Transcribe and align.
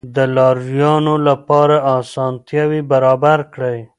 د 0.15 0.17
لارويانو 0.35 1.13
لپاره 1.27 1.75
اسانتیاوې 1.97 2.81
برابرې 2.91 3.45
کړئ. 3.53 3.79